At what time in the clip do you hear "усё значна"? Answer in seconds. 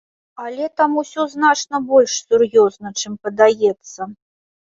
1.01-1.81